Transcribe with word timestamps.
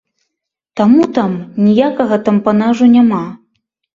Таму 0.79 1.01
там 1.17 1.35
ніякага 1.67 2.15
тампанажу 2.29 2.85
няма! 2.97 3.23